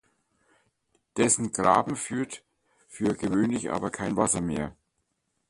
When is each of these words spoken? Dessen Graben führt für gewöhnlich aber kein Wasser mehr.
Dessen 1.15 1.51
Graben 1.51 1.95
führt 1.95 2.43
für 2.87 3.13
gewöhnlich 3.13 3.69
aber 3.69 3.91
kein 3.91 4.17
Wasser 4.17 4.41
mehr. 4.41 4.75